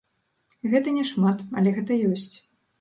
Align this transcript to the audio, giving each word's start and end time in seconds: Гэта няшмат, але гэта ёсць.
Гэта 0.71 0.95
няшмат, 0.97 1.45
але 1.61 1.77
гэта 1.79 2.03
ёсць. 2.11 2.35